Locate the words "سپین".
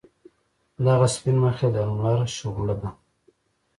1.13-1.37